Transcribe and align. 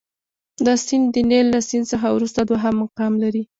دا 0.65 0.73
سیند 0.85 1.07
د 1.13 1.17
نیل 1.29 1.47
له 1.53 1.59
سیند 1.67 1.85
څخه 1.91 2.07
وروسته 2.11 2.39
دوهم 2.49 2.75
مقام 2.83 3.13
لري. 3.23 3.43